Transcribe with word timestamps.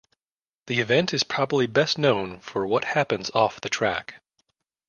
The 0.65 0.79
event 0.79 1.13
is 1.13 1.21
probably 1.23 1.67
best 1.67 1.99
known 1.99 2.39
for 2.39 2.65
what 2.65 2.85
happens 2.85 3.29
off 3.35 3.61
the 3.61 3.69
track. 3.69 4.15